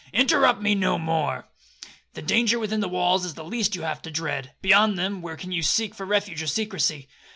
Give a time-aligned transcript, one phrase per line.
[0.13, 4.51] '—'Interrupt me no more,—the danger within the walls is the least you have to dread,
[4.59, 7.07] beyond them, where can you seek for refuge or secrecy?